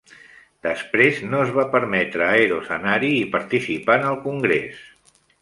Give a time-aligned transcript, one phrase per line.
[0.67, 4.83] Després no es va permetre a Eros anar-hi i participar en el congrés.